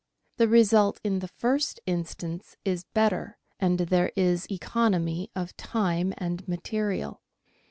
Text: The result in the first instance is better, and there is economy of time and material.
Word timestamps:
The 0.37 0.47
result 0.47 0.99
in 1.03 1.19
the 1.19 1.27
first 1.27 1.79
instance 1.85 2.57
is 2.65 2.85
better, 2.85 3.37
and 3.59 3.81
there 3.81 4.11
is 4.15 4.51
economy 4.51 5.29
of 5.35 5.55
time 5.57 6.11
and 6.17 6.47
material. 6.47 7.21